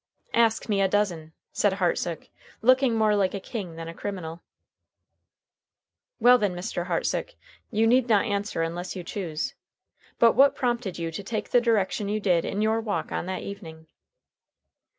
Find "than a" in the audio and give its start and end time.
3.75-3.93